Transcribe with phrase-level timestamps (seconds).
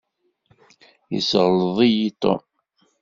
[1.13, 2.41] Yesseɣleḍ-iyi Tom.